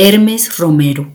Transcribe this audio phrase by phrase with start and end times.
[0.00, 1.12] Hermes Romero.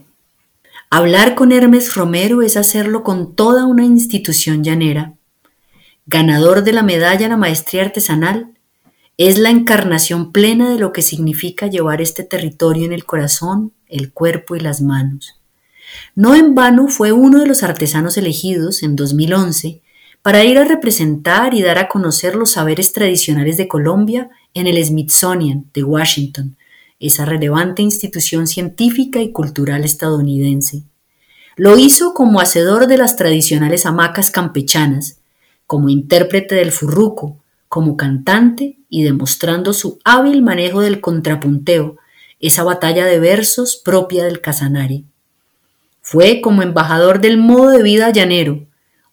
[0.89, 5.13] Hablar con Hermes Romero es hacerlo con toda una institución llanera.
[6.05, 8.51] Ganador de la medalla a la maestría artesanal,
[9.17, 14.11] es la encarnación plena de lo que significa llevar este territorio en el corazón, el
[14.11, 15.39] cuerpo y las manos.
[16.13, 19.79] No en vano fue uno de los artesanos elegidos en 2011
[20.21, 24.83] para ir a representar y dar a conocer los saberes tradicionales de Colombia en el
[24.83, 26.57] Smithsonian de Washington,
[27.03, 30.83] esa relevante institución científica y cultural estadounidense.
[31.57, 35.19] Lo hizo como hacedor de las tradicionales hamacas campechanas,
[35.67, 37.37] como intérprete del furruco,
[37.67, 41.97] como cantante y demostrando su hábil manejo del contrapunteo,
[42.39, 45.03] esa batalla de versos propia del Casanare.
[46.01, 48.65] Fue como embajador del modo de vida llanero,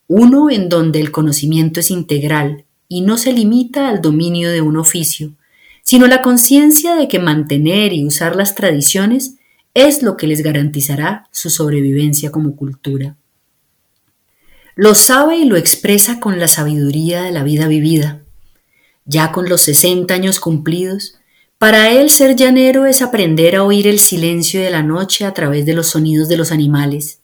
[0.06, 4.76] uno en donde el conocimiento es integral y no se limita al dominio de un
[4.76, 5.32] oficio,
[5.90, 9.34] sino la conciencia de que mantener y usar las tradiciones
[9.74, 13.16] es lo que les garantizará su sobrevivencia como cultura.
[14.76, 18.22] Lo sabe y lo expresa con la sabiduría de la vida vivida,
[19.04, 21.18] ya con los 60 años cumplidos,
[21.58, 25.66] para él ser llanero es aprender a oír el silencio de la noche a través
[25.66, 27.18] de los sonidos de los animales,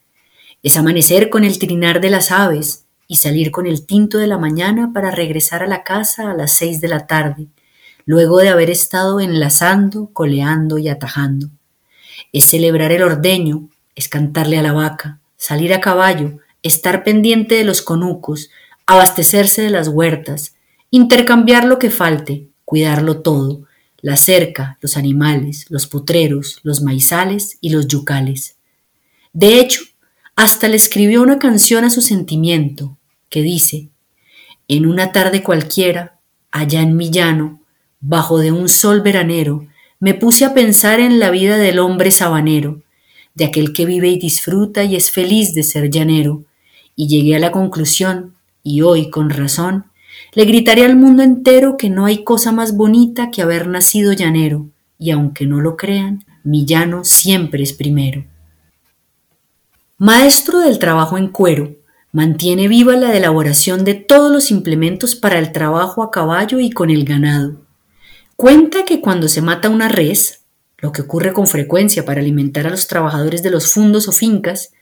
[0.64, 4.38] es amanecer con el trinar de las aves y salir con el tinto de la
[4.38, 7.46] mañana para regresar a la casa a las seis de la tarde,
[8.06, 11.50] luego de haber estado enlazando, coleando y atajando.
[12.32, 17.64] Es celebrar el ordeño, es cantarle a la vaca, salir a caballo, estar pendiente de
[17.64, 18.48] los conucos,
[18.86, 20.56] abastecerse de las huertas,
[20.90, 23.64] Intercambiar lo que falte, cuidarlo todo,
[24.00, 28.56] la cerca, los animales, los potreros, los maizales y los yucales.
[29.32, 29.82] De hecho,
[30.36, 32.96] hasta le escribió una canción a su sentimiento,
[33.28, 33.88] que dice,
[34.68, 36.18] En una tarde cualquiera,
[36.52, 37.60] allá en mi llano,
[38.00, 39.66] bajo de un sol veranero,
[39.98, 42.82] me puse a pensar en la vida del hombre sabanero,
[43.34, 46.44] de aquel que vive y disfruta y es feliz de ser llanero,
[46.94, 49.86] y llegué a la conclusión, y hoy con razón,
[50.34, 54.68] le gritaré al mundo entero que no hay cosa más bonita que haber nacido llanero,
[54.98, 58.24] y aunque no lo crean, mi llano siempre es primero.
[59.98, 61.76] Maestro del trabajo en cuero,
[62.12, 66.90] mantiene viva la elaboración de todos los implementos para el trabajo a caballo y con
[66.90, 67.65] el ganado.
[68.36, 70.42] Cuenta que cuando se mata una res,
[70.76, 74.72] lo que ocurre con frecuencia para alimentar a los trabajadores de los fundos o fincas,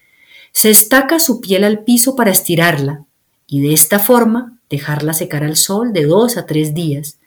[0.51, 3.05] se estaca su piel al piso para estirarla,
[3.47, 7.19] y de esta forma dejarla secar al sol de dos a tres días,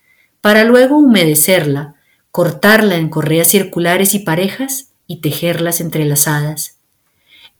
[0.41, 1.95] para luego humedecerla,
[2.31, 6.75] cortarla en correas circulares y parejas y tejerlas entrelazadas.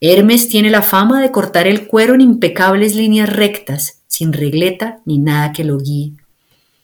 [0.01, 5.19] Hermes tiene la fama de cortar el cuero en impecables líneas rectas, sin regleta ni
[5.19, 6.13] nada que lo guíe.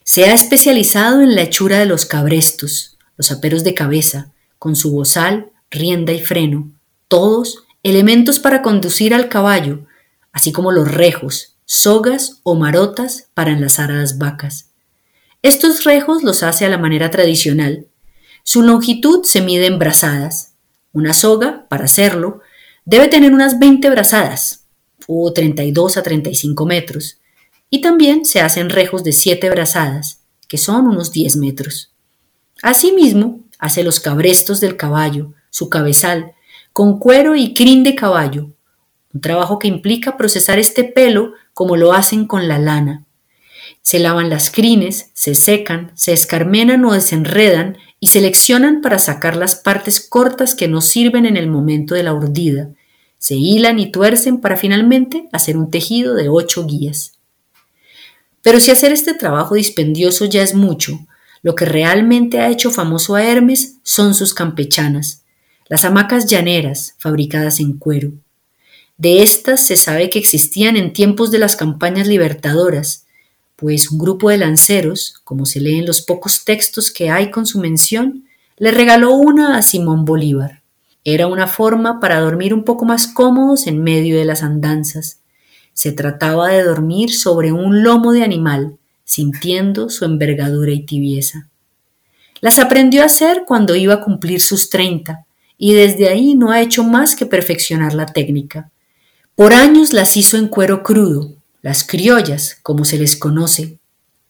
[0.03, 4.91] Se ha especializado en la hechura de los cabrestos, los aperos de cabeza, con su
[4.91, 6.71] bozal, rienda y freno,
[7.07, 9.85] todos elementos para conducir al caballo,
[10.33, 14.69] así como los rejos, sogas o marotas para enlazar a las vacas.
[15.41, 17.87] Estos rejos los hace a la manera tradicional.
[18.43, 20.53] Su longitud se mide en brazadas.
[20.91, 22.41] Una soga, para hacerlo,
[22.85, 24.65] debe tener unas 20 brazadas,
[25.07, 27.17] o 32 a 35 metros,
[27.73, 31.91] y también se hacen rejos de 7 brazadas, que son unos 10 metros.
[32.61, 36.33] Asimismo, hace los cabrestos del caballo, su cabezal,
[36.71, 38.51] con cuero y crin de caballo,
[39.11, 43.05] un trabajo que implica procesar este pelo como lo hacen con la lana.
[43.81, 49.55] Se lavan las crines, se secan, se escarmenan o desenredan y seleccionan para sacar las
[49.55, 52.69] partes cortas que no sirven en el momento de la urdida.
[53.17, 57.13] Se hilan y tuercen para finalmente hacer un tejido de ocho guías.
[58.43, 60.99] Pero si hacer este trabajo dispendioso ya es mucho,
[61.41, 65.23] lo que realmente ha hecho famoso a Hermes son sus campechanas,
[65.67, 68.11] las hamacas llaneras fabricadas en cuero.
[68.97, 73.05] De estas se sabe que existían en tiempos de las campañas libertadoras,
[73.55, 77.45] pues un grupo de lanceros, como se lee en los pocos textos que hay con
[77.45, 78.25] su mención,
[78.57, 80.61] le regaló una a Simón Bolívar.
[81.05, 85.19] Era una forma para dormir un poco más cómodos en medio de las andanzas.
[85.73, 91.49] Se trataba de dormir sobre un lomo de animal, sintiendo su envergadura y tibieza.
[92.41, 95.25] Las aprendió a hacer cuando iba a cumplir sus treinta,
[95.57, 98.69] y desde ahí no ha hecho más que perfeccionar la técnica.
[99.35, 103.79] Por años las hizo en cuero crudo, las criollas, como se les conoce,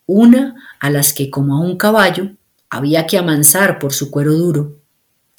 [0.06, 2.32] una a las que, como a un caballo,
[2.70, 4.78] había que amansar por su cuero duro.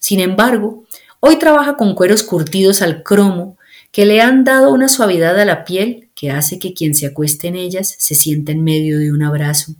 [0.00, 0.84] Sin embargo,
[1.20, 3.56] hoy trabaja con cueros curtidos al cromo
[3.94, 7.46] que le han dado una suavidad a la piel que hace que quien se acueste
[7.46, 9.76] en ellas se sienta en medio de un abrazo.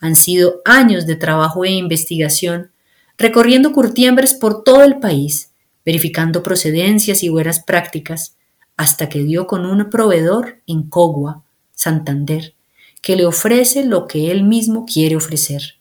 [0.00, 2.70] Han sido años de trabajo e investigación
[3.18, 5.50] recorriendo curtiembres por todo el país,
[5.84, 8.34] verificando procedencias y buenas prácticas,
[8.78, 11.42] hasta que dio con un proveedor en Cogua,
[11.74, 12.54] Santander,
[13.02, 15.74] que le ofrece lo que él mismo quiere ofrecer.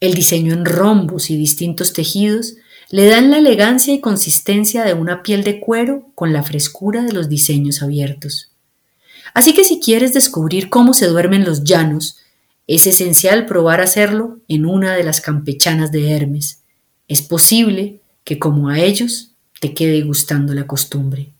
[0.00, 2.56] El diseño en rombos y distintos tejidos
[2.90, 7.12] le dan la elegancia y consistencia de una piel de cuero con la frescura de
[7.12, 8.52] los diseños abiertos.
[9.34, 12.18] Así que si quieres descubrir cómo se duermen los llanos,
[12.66, 16.62] es esencial probar hacerlo en una de las campechanas de Hermes.
[17.08, 21.32] Es posible que como a ellos te quede gustando la costumbre.